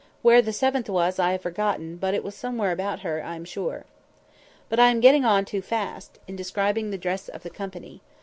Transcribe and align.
Where 0.23 0.41
the 0.41 0.51
seventh 0.51 0.89
was 0.89 1.19
I 1.19 1.33
have 1.33 1.43
forgotten, 1.43 1.97
but 1.97 2.15
it 2.15 2.23
was 2.23 2.33
somewhere 2.33 2.71
about 2.71 3.01
her, 3.01 3.23
I 3.23 3.35
am 3.35 3.45
sure. 3.45 3.85
But 4.67 4.79
I 4.79 4.89
am 4.89 4.99
getting 4.99 5.25
on 5.25 5.45
too 5.45 5.61
fast, 5.61 6.17
in 6.27 6.35
describing 6.35 6.89
the 6.89 6.97
dresses 6.97 7.29
of 7.29 7.43
the 7.43 7.51
company. 7.51 8.01